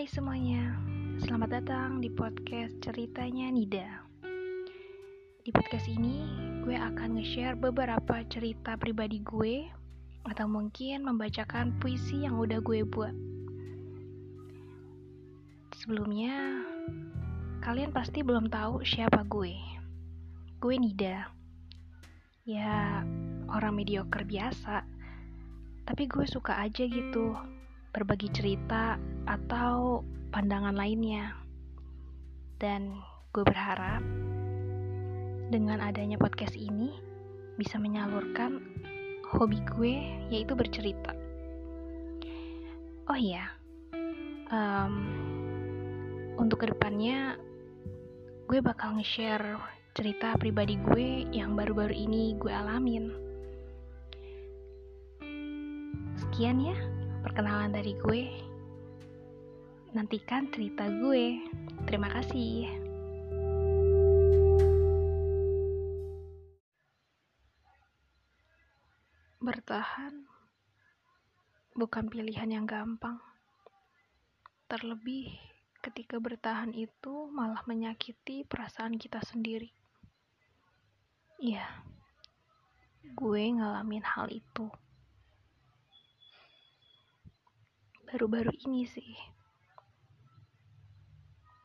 [0.00, 0.80] Hai semuanya,
[1.20, 4.00] selamat datang di podcast ceritanya Nida.
[5.44, 6.24] Di podcast ini,
[6.64, 9.68] gue akan nge-share beberapa cerita pribadi gue,
[10.24, 13.12] atau mungkin membacakan puisi yang udah gue buat.
[15.76, 16.64] Sebelumnya,
[17.60, 19.52] kalian pasti belum tahu siapa gue.
[20.64, 21.28] Gue Nida.
[22.48, 23.04] Ya,
[23.52, 24.80] orang mediocre biasa.
[25.84, 27.36] Tapi gue suka aja gitu
[27.92, 28.96] berbagi cerita
[29.26, 31.34] atau pandangan lainnya.
[32.60, 32.96] Dan
[33.32, 34.04] gue berharap
[35.50, 36.94] dengan adanya podcast ini
[37.58, 38.62] bisa menyalurkan
[39.34, 39.94] hobi gue
[40.30, 41.12] yaitu bercerita.
[43.10, 43.50] Oh iya,
[44.54, 44.94] um,
[46.38, 47.34] untuk ke depannya
[48.46, 49.58] gue bakal nge-share
[49.94, 53.10] cerita pribadi gue yang baru-baru ini gue alamin.
[56.18, 56.76] Sekian ya
[57.26, 58.49] perkenalan dari gue.
[59.90, 61.42] Nantikan cerita gue.
[61.82, 62.70] Terima kasih.
[69.42, 70.30] Bertahan
[71.74, 73.18] bukan pilihan yang gampang.
[74.70, 75.34] Terlebih
[75.82, 79.74] ketika bertahan itu malah menyakiti perasaan kita sendiri.
[81.42, 81.66] Iya,
[83.16, 84.70] gue ngalamin hal itu.
[88.10, 89.14] baru-baru ini sih.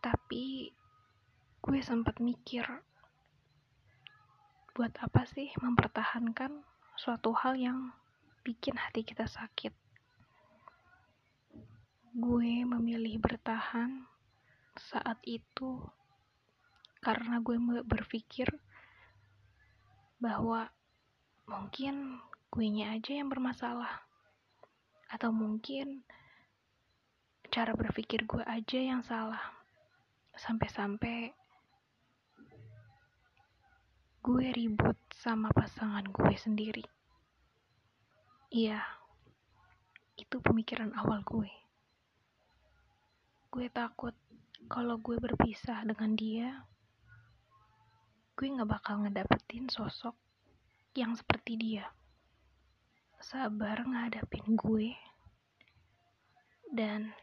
[0.06, 0.70] Tapi
[1.66, 2.62] gue sempat mikir,
[4.78, 6.62] buat apa sih mempertahankan
[6.94, 7.90] suatu hal yang
[8.46, 9.74] bikin hati kita sakit?
[12.14, 14.06] Gue memilih bertahan
[14.78, 15.82] saat itu
[17.02, 18.46] karena gue berpikir
[20.22, 20.70] bahwa
[21.50, 22.22] mungkin
[22.54, 24.06] gue nya aja yang bermasalah
[25.10, 26.06] atau mungkin
[27.50, 29.65] cara berpikir gue aja yang salah
[30.36, 31.32] sampai-sampai
[34.26, 36.86] gue ribut sama pasangan gue sendiri.
[38.52, 38.82] Iya
[40.16, 41.52] itu pemikiran awal gue.
[43.52, 44.16] Gue takut
[44.72, 46.50] kalau gue berpisah dengan dia
[48.36, 50.12] gue gak bakal ngedapetin sosok
[50.92, 51.88] yang seperti dia.
[53.24, 54.92] Sabar ngadapin gue
[56.76, 57.16] dan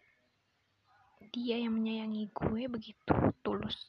[1.32, 3.88] dia yang menyayangi gue begitu tulus.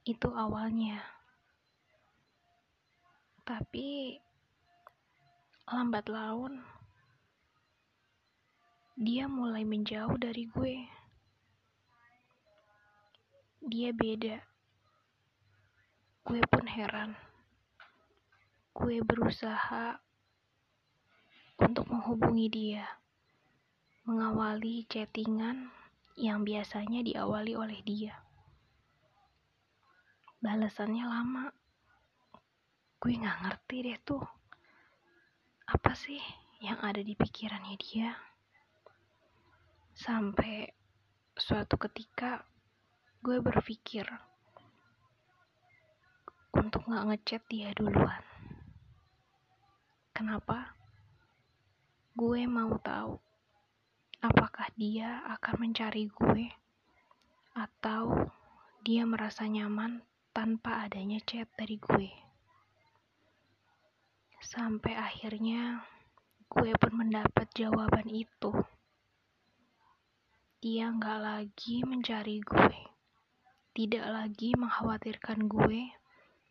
[0.00, 1.04] Itu awalnya.
[3.44, 4.16] Tapi
[5.68, 6.64] lambat laun
[8.96, 10.88] dia mulai menjauh dari gue.
[13.60, 14.40] Dia beda.
[16.24, 17.12] Gue pun heran.
[18.72, 20.00] Gue berusaha
[21.60, 23.01] untuk menghubungi dia
[24.02, 25.70] mengawali chattingan
[26.18, 28.18] yang biasanya diawali oleh dia.
[30.42, 31.46] Balasannya lama.
[32.98, 34.26] Gue gak ngerti deh tuh.
[35.70, 36.18] Apa sih
[36.58, 38.10] yang ada di pikirannya dia?
[39.94, 40.66] Sampai
[41.38, 42.42] suatu ketika
[43.22, 44.02] gue berpikir
[46.58, 48.26] untuk gak ngechat dia duluan.
[50.10, 50.74] Kenapa?
[52.18, 53.31] Gue mau tahu
[54.22, 56.46] apakah dia akan mencari gue
[57.58, 58.30] atau
[58.86, 59.98] dia merasa nyaman
[60.30, 62.08] tanpa adanya chat dari gue.
[64.38, 65.82] Sampai akhirnya
[66.46, 68.54] gue pun mendapat jawaban itu.
[70.62, 72.78] Dia nggak lagi mencari gue,
[73.74, 75.90] tidak lagi mengkhawatirkan gue,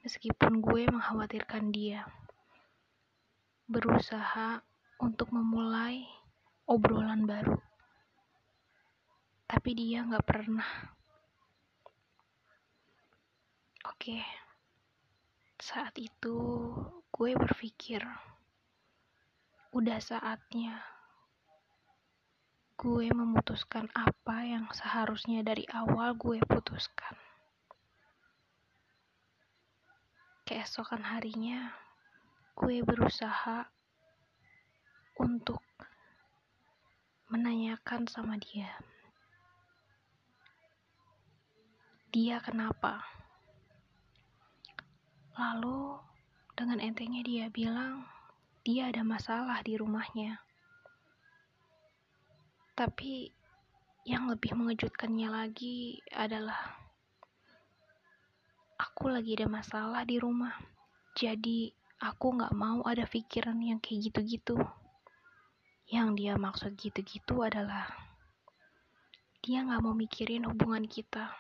[0.04, 2.04] meskipun gue mengkhawatirkan dia.
[3.72, 4.60] Berusaha
[5.00, 6.21] untuk memulai
[6.70, 7.58] obrolan baru.
[9.46, 10.70] Tapi dia nggak pernah.
[13.90, 14.22] Oke,
[15.62, 16.38] saat itu
[17.14, 18.02] gue berpikir,
[19.74, 20.82] udah saatnya
[22.82, 27.14] gue memutuskan apa yang seharusnya dari awal gue putuskan.
[30.50, 31.78] Keesokan harinya,
[32.58, 33.70] gue berusaha
[35.22, 35.62] untuk
[37.32, 38.68] menanyakan sama dia,
[42.12, 43.00] dia kenapa?
[45.40, 45.96] Lalu,
[46.60, 48.04] dengan entengnya dia bilang,
[48.68, 50.44] dia ada masalah di rumahnya.
[52.76, 53.32] Tapi,
[54.04, 56.76] yang lebih mengejutkannya lagi adalah
[58.76, 60.52] aku lagi ada masalah di rumah.
[61.16, 61.72] Jadi,
[62.04, 64.60] aku gak mau ada pikiran yang kayak gitu-gitu.
[65.92, 67.92] Yang dia maksud gitu-gitu adalah
[69.44, 71.36] dia nggak mau mikirin hubungan kita.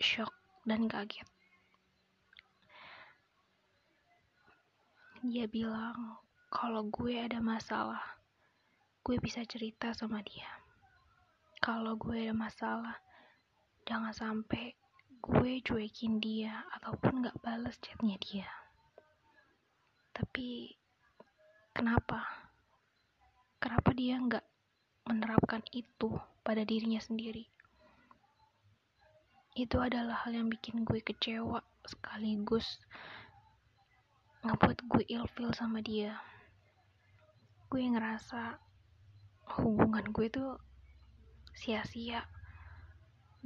[0.00, 0.32] Shock
[0.64, 1.28] dan kaget.
[5.22, 8.02] Dia bilang kalau gue ada masalah,
[9.04, 10.48] gue bisa cerita sama dia.
[11.62, 12.98] Kalau gue ada masalah,
[13.86, 14.74] jangan sampai
[15.22, 18.50] gue cuekin dia ataupun gak bales chatnya dia.
[20.10, 20.74] Tapi
[21.72, 22.24] kenapa?
[23.58, 24.44] Kenapa dia gak
[25.08, 27.48] menerapkan itu pada dirinya sendiri?
[29.52, 32.78] Itu adalah hal yang bikin gue kecewa sekaligus
[34.42, 36.18] ngebuat gue ilfil sama dia
[37.70, 38.58] gue ngerasa
[39.58, 40.58] hubungan gue tuh
[41.54, 42.26] sia-sia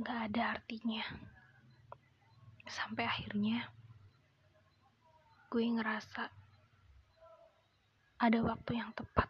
[0.00, 1.04] gak ada artinya
[2.64, 3.68] sampai akhirnya
[5.52, 6.32] gue ngerasa
[8.16, 9.28] ada waktu yang tepat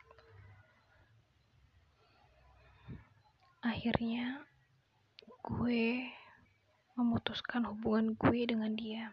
[3.66, 4.46] akhirnya
[5.42, 6.06] gue
[6.96, 9.12] memutuskan hubungan gue dengan dia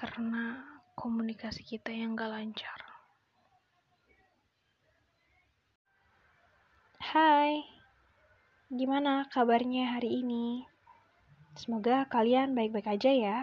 [0.00, 0.62] karena
[1.00, 2.80] komunikasi kita yang gak lancar.
[7.00, 7.64] Hai,
[8.68, 10.68] gimana kabarnya hari ini?
[11.56, 13.38] Semoga kalian baik-baik aja ya.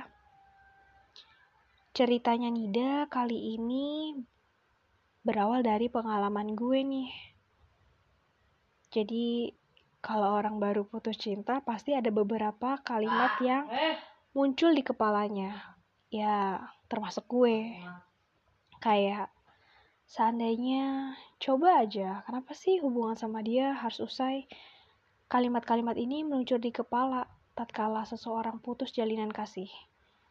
[1.97, 4.13] Ceritanya Nida kali ini
[5.27, 7.12] berawal dari pengalaman gue nih.
[8.88, 9.51] Jadi,
[10.00, 13.68] kalau orang baru putus cinta, pasti ada beberapa kalimat yang
[14.31, 15.75] muncul di kepalanya.
[16.07, 17.75] Ya, termasuk gue.
[18.79, 19.27] Kayak
[20.07, 24.47] seandainya coba aja kenapa sih hubungan sama dia harus usai?
[25.27, 29.68] Kalimat-kalimat ini meluncur di kepala tatkala seseorang putus jalinan kasih.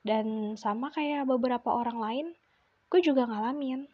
[0.01, 2.27] Dan sama kayak beberapa orang lain
[2.89, 3.85] gue juga ngalamin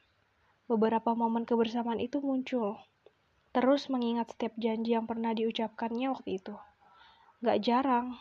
[0.72, 2.80] beberapa momen kebersamaan itu muncul
[3.52, 6.56] terus mengingat setiap janji yang pernah diucapkannya waktu itu
[7.44, 8.16] gak jarang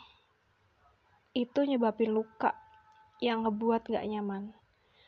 [1.32, 2.52] itu nyebabin luka
[3.24, 4.52] yang ngebuat gak nyaman.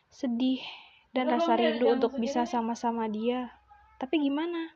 [0.08, 0.64] Sedih
[1.12, 3.52] dan rasa rindu untuk bisa sama-sama dia.
[4.00, 4.72] Tapi gimana?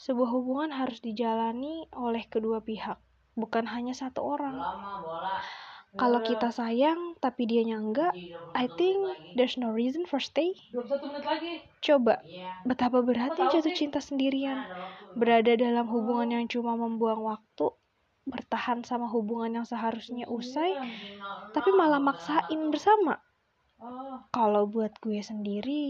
[0.00, 2.96] Sebuah hubungan harus dijalani oleh kedua pihak,
[3.36, 4.56] bukan hanya satu orang.
[5.98, 8.14] Kalau kita sayang tapi dia enggak,
[8.54, 10.54] I think there's no reason for stay.
[11.86, 12.14] Coba,
[12.68, 14.68] betapa beratnya jatuh cinta sendirian,
[15.16, 17.66] berada dalam hubungan yang cuma membuang waktu
[18.28, 20.78] bertahan sama hubungan yang seharusnya usai,
[21.54, 23.14] tapi malah maksain bersama.
[24.36, 25.84] Kalau buat gue sendiri,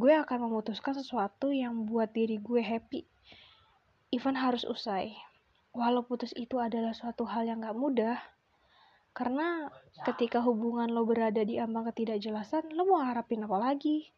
[0.00, 3.00] gue akan memutuskan sesuatu yang buat diri gue happy.
[4.16, 5.12] Even harus usai.
[5.76, 8.16] Walau putus itu adalah suatu hal yang gak mudah,
[9.14, 9.70] karena
[10.02, 14.10] ketika hubungan lo berada di ambang ketidakjelasan, lo mau harapin apa lagi?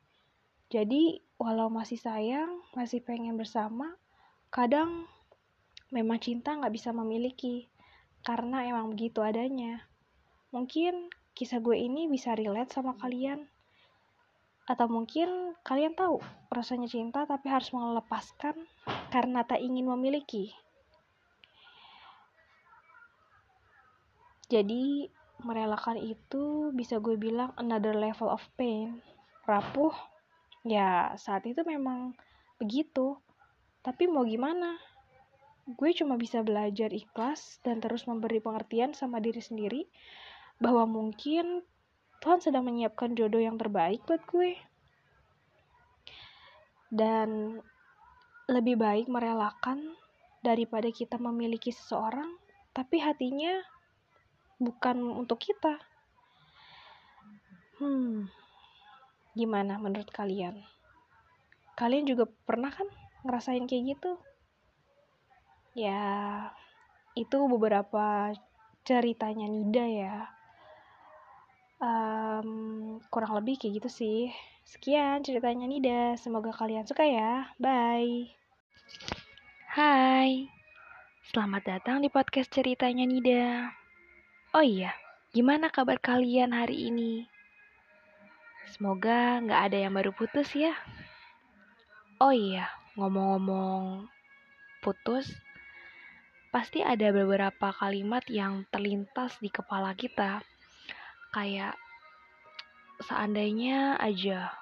[0.73, 3.95] Jadi, walau masih sayang, masih pengen bersama,
[4.49, 5.05] kadang
[5.95, 7.69] memang cinta nggak bisa memiliki
[8.27, 9.87] karena emang begitu adanya.
[10.51, 13.47] Mungkin kisah gue ini bisa relate sama kalian.
[14.67, 16.19] Atau mungkin kalian tahu
[16.51, 18.67] rasanya cinta tapi harus melepaskan
[19.15, 20.51] karena tak ingin memiliki.
[24.47, 25.11] Jadi
[25.43, 29.03] merelakan itu bisa gue bilang another level of pain.
[29.47, 29.95] Rapuh,
[30.67, 32.15] ya saat itu memang
[32.59, 33.19] begitu.
[33.83, 34.79] Tapi mau gimana?
[35.67, 39.91] gue cuma bisa belajar ikhlas dan terus memberi pengertian sama diri sendiri
[40.63, 41.67] bahwa mungkin
[42.23, 44.55] Tuhan sedang menyiapkan jodoh yang terbaik buat gue.
[46.87, 47.59] Dan
[48.47, 49.99] lebih baik merelakan
[50.39, 52.39] daripada kita memiliki seseorang
[52.71, 53.59] tapi hatinya
[54.57, 55.81] bukan untuk kita.
[57.81, 58.29] Hmm.
[59.37, 60.65] Gimana menurut kalian?
[61.77, 62.89] Kalian juga pernah kan
[63.25, 64.17] ngerasain kayak gitu?
[65.77, 66.09] ya
[67.13, 68.33] itu beberapa
[68.81, 70.17] ceritanya Nida ya
[71.77, 74.19] um, kurang lebih kayak gitu sih
[74.65, 78.33] sekian ceritanya Nida semoga kalian suka ya bye
[79.77, 80.49] Hai
[81.29, 83.77] selamat datang di podcast ceritanya Nida
[84.53, 84.95] oh iya
[85.35, 87.27] gimana kabar kalian hari ini
[88.77, 90.75] semoga nggak ada yang baru putus ya
[92.21, 94.07] oh iya ngomong-ngomong
[94.85, 95.35] putus
[96.57, 100.41] pasti ada beberapa kalimat yang terlintas di kepala kita.
[101.29, 101.77] Kayak
[103.05, 104.57] seandainya aja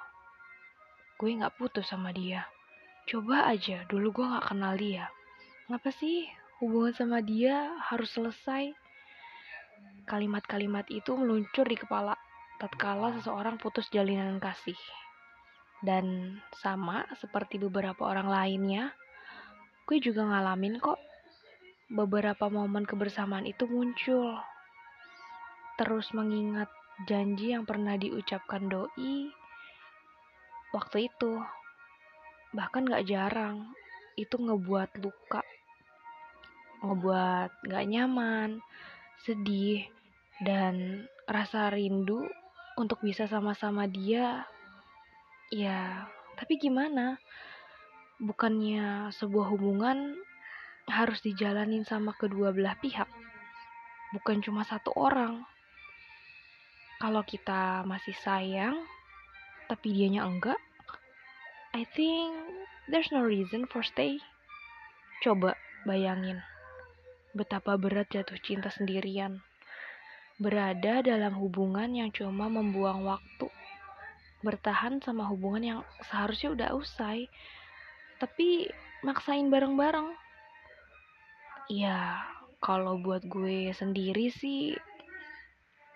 [1.14, 2.50] gue gak putus sama dia.
[3.07, 5.07] Coba aja dulu gue gak kenal dia.
[5.71, 6.26] Ngapa sih
[6.59, 8.75] hubungan sama dia harus selesai?
[10.04, 12.12] Kalimat-kalimat itu meluncur di kepala
[12.61, 14.76] tatkala seseorang putus jalinan kasih.
[15.84, 18.92] Dan sama seperti beberapa orang lainnya,
[19.84, 20.96] gue juga ngalamin kok
[21.92, 24.40] beberapa momen kebersamaan itu muncul.
[25.76, 26.68] Terus mengingat
[27.04, 29.28] janji yang pernah diucapkan doi
[30.73, 31.42] waktu itu.
[32.54, 33.75] Bahkan gak jarang,
[34.14, 35.42] itu ngebuat luka,
[36.87, 38.62] ngebuat gak nyaman,
[39.25, 39.88] sedih,
[40.45, 42.28] dan rasa rindu
[42.76, 44.45] untuk bisa sama-sama dia.
[45.49, 46.04] Ya,
[46.37, 47.16] tapi gimana?
[48.21, 50.21] Bukannya sebuah hubungan
[50.85, 53.09] harus dijalanin sama kedua belah pihak,
[54.12, 55.40] bukan cuma satu orang.
[57.00, 58.76] Kalau kita masih sayang,
[59.66, 60.61] tapi dianya enggak,
[61.73, 62.37] I think
[62.93, 64.21] there's no reason for stay.
[65.25, 65.57] Coba
[65.88, 66.45] bayangin
[67.35, 69.43] betapa berat jatuh cinta sendirian.
[70.38, 73.50] Berada dalam hubungan yang cuma membuang waktu.
[74.47, 77.26] Bertahan sama hubungan yang seharusnya udah usai.
[78.23, 78.71] Tapi
[79.03, 80.14] maksain bareng-bareng.
[81.71, 82.23] Ya,
[82.62, 84.79] kalau buat gue sendiri sih,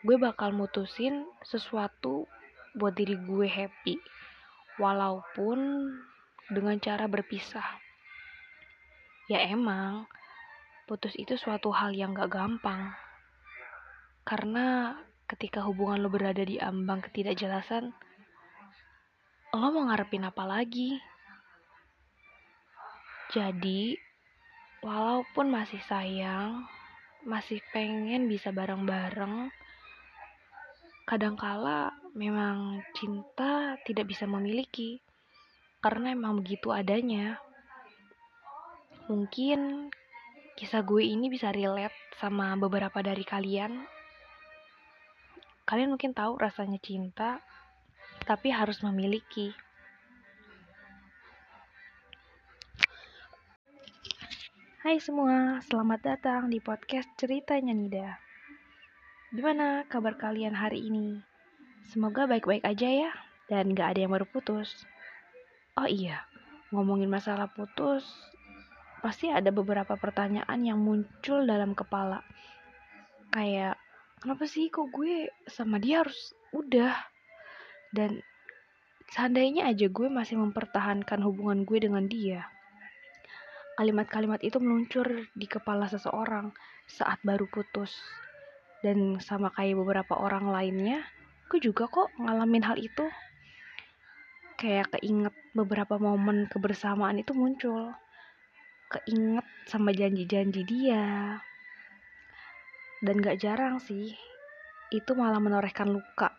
[0.02, 2.26] gue bakal mutusin sesuatu
[2.78, 3.98] buat diri gue happy
[4.78, 5.90] walaupun
[6.48, 7.66] dengan cara berpisah.
[9.28, 10.08] Ya emang,
[10.88, 12.96] putus itu suatu hal yang gak gampang.
[14.24, 14.96] Karena
[15.28, 17.92] ketika hubungan lo berada di ambang ketidakjelasan,
[19.52, 20.96] lo mau ngarepin apa lagi?
[23.28, 23.92] Jadi,
[24.80, 26.64] walaupun masih sayang,
[27.28, 29.52] masih pengen bisa bareng-bareng,
[31.04, 35.00] kadangkala memang cinta tidak bisa memiliki
[35.84, 37.36] karena emang begitu adanya.
[39.08, 39.88] Mungkin
[40.58, 43.78] kisah gue ini bisa relate sama beberapa dari kalian.
[45.62, 47.38] Kalian mungkin tahu rasanya cinta,
[48.26, 49.54] tapi harus memiliki.
[54.82, 58.18] Hai semua, selamat datang di podcast Ceritanya Nida.
[59.30, 61.22] Gimana kabar kalian hari ini?
[61.86, 63.10] Semoga baik-baik aja ya,
[63.46, 64.74] dan gak ada yang baru putus.
[65.78, 66.26] Oh iya,
[66.74, 68.02] ngomongin masalah putus,
[69.00, 72.22] pasti ada beberapa pertanyaan yang muncul dalam kepala.
[73.34, 73.78] Kayak,
[74.18, 76.94] kenapa sih kok gue sama dia harus udah?
[77.94, 78.20] Dan
[79.12, 82.48] seandainya aja gue masih mempertahankan hubungan gue dengan dia.
[83.78, 86.50] Kalimat-kalimat itu meluncur di kepala seseorang
[86.88, 87.94] saat baru putus
[88.82, 91.02] dan sama kayak beberapa orang lainnya
[91.48, 93.08] gue juga kok ngalamin hal itu
[94.58, 97.94] kayak keinget beberapa momen kebersamaan itu muncul
[98.88, 101.38] keinget sama janji-janji dia
[103.04, 104.16] dan gak jarang sih
[104.88, 106.32] itu malah menorehkan luka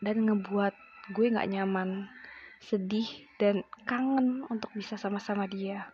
[0.00, 0.74] dan ngebuat
[1.12, 2.08] gue gak nyaman
[2.60, 5.92] sedih dan kangen untuk bisa sama-sama dia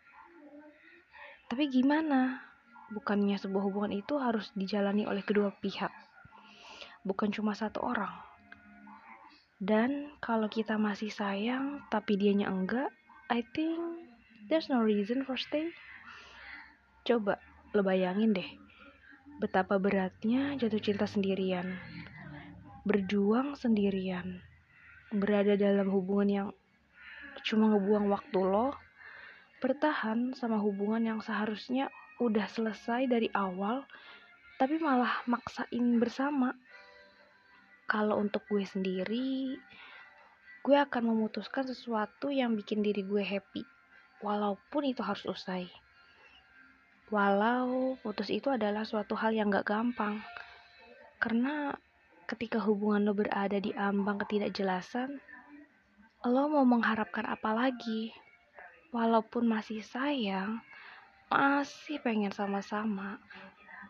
[1.46, 2.42] tapi gimana
[2.90, 5.90] bukannya sebuah hubungan itu harus dijalani oleh kedua pihak,
[7.02, 8.10] bukan cuma satu orang.
[9.56, 12.92] Dan kalau kita masih sayang tapi dianya enggak,
[13.32, 13.78] I think
[14.50, 15.70] there's no reason for stay.
[17.06, 17.38] Coba
[17.70, 18.50] lo bayangin deh,
[19.38, 21.78] betapa beratnya jatuh cinta sendirian,
[22.82, 24.42] berjuang sendirian,
[25.14, 26.48] berada dalam hubungan yang
[27.46, 28.74] cuma ngebuang waktu lo,
[29.62, 33.86] bertahan sama hubungan yang seharusnya udah selesai dari awal
[34.58, 36.58] tapi malah maksain bersama.
[37.86, 39.54] Kalau untuk gue sendiri
[40.66, 43.62] gue akan memutuskan sesuatu yang bikin diri gue happy
[44.26, 45.70] walaupun itu harus usai
[47.10, 50.18] walau putus itu adalah suatu hal yang gak gampang.
[51.22, 51.70] Karena
[52.26, 55.22] ketika hubungan lo berada di ambang ketidakjelasan
[56.26, 58.10] lo mau mengharapkan apa lagi?
[58.90, 60.58] Walaupun masih sayang
[61.26, 63.18] masih pengen sama-sama.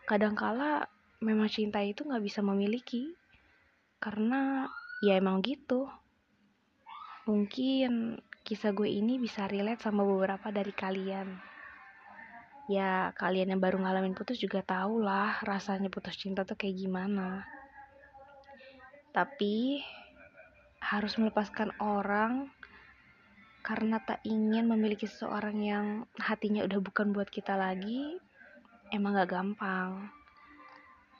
[0.09, 0.89] Kadangkala
[1.21, 3.13] memang cinta itu nggak bisa memiliki.
[4.01, 4.69] Karena
[5.05, 5.89] ya emang gitu.
[7.29, 11.56] Mungkin kisah gue ini bisa relate sama beberapa dari kalian
[12.67, 17.47] ya kalian yang baru ngalamin putus juga tau lah rasanya putus cinta tuh kayak gimana
[19.15, 19.81] tapi
[20.83, 22.53] harus melepaskan orang
[23.67, 25.87] karena tak ingin memiliki seseorang yang
[26.23, 28.15] hatinya udah bukan buat kita lagi,
[28.95, 30.07] emang gak gampang.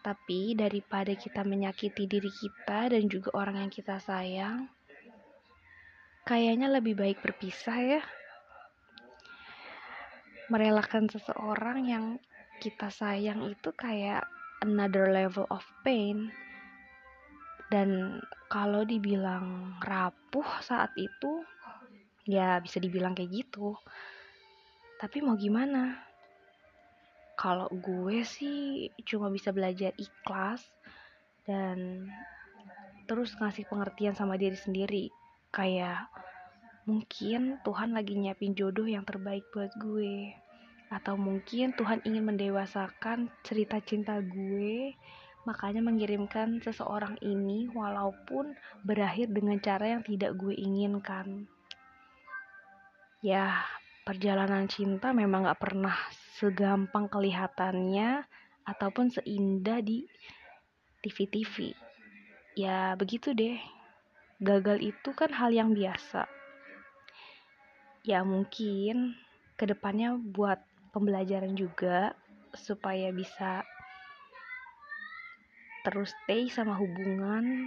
[0.07, 4.71] Tapi daripada kita menyakiti diri kita dan juga orang yang kita sayang,
[6.23, 8.03] kayaknya lebih baik berpisah ya.
[10.47, 12.07] Merelakan seseorang yang
[12.63, 14.25] kita sayang itu kayak
[14.63, 16.31] another level of pain.
[17.67, 21.43] Dan kalau dibilang rapuh saat itu,
[22.27, 23.75] ya bisa dibilang kayak gitu
[24.97, 25.93] Tapi mau gimana?
[27.37, 30.65] Kalau gue sih cuma bisa belajar ikhlas
[31.45, 32.09] dan
[33.05, 35.13] terus ngasih pengertian sama diri sendiri.
[35.53, 36.09] Kayak
[36.87, 40.33] mungkin Tuhan lagi nyiapin jodoh yang terbaik buat gue.
[40.87, 44.95] Atau mungkin Tuhan ingin mendewasakan cerita cinta gue
[45.47, 51.47] makanya mengirimkan seseorang ini walaupun berakhir dengan cara yang tidak gue inginkan.
[53.23, 53.67] Ya,
[54.03, 55.95] perjalanan cinta memang gak pernah
[56.39, 58.27] segampang kelihatannya
[58.67, 60.07] ataupun seindah di
[61.03, 61.75] TV-TV.
[62.59, 63.59] Ya begitu deh,
[64.43, 66.36] gagal itu kan hal yang biasa.
[68.07, 69.19] Ya mungkin
[69.59, 70.63] ke depannya buat
[70.95, 72.15] pembelajaran juga
[72.55, 73.67] supaya bisa
[75.83, 77.67] terus stay sama hubungan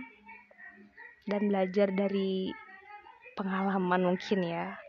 [1.28, 2.56] dan belajar dari
[3.36, 4.80] pengalaman mungkin ya.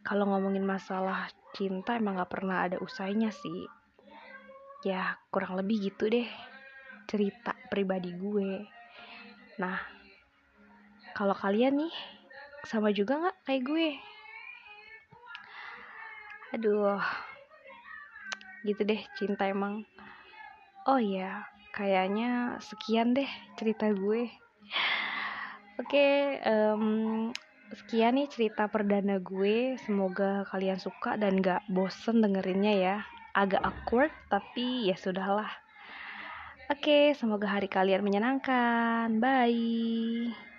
[0.00, 3.68] Kalau ngomongin masalah cinta emang gak pernah ada usainya sih.
[4.80, 6.28] Ya kurang lebih gitu deh
[7.04, 8.64] cerita pribadi gue.
[9.60, 9.76] Nah
[11.12, 12.13] kalau kalian nih
[12.66, 13.88] sama juga gak kayak gue?
[16.54, 17.02] Aduh
[18.64, 19.84] gitu deh cinta emang.
[20.88, 21.44] Oh ya
[21.76, 23.28] kayaknya sekian deh
[23.60, 24.28] cerita gue.
[25.74, 26.14] Oke okay,
[26.48, 27.30] um,
[27.74, 29.76] sekian nih cerita perdana gue.
[29.84, 32.96] Semoga kalian suka dan gak bosen dengerinnya ya.
[33.36, 35.50] Agak awkward tapi ya sudahlah.
[36.72, 39.20] Oke semoga hari kalian menyenangkan.
[39.20, 40.53] Bye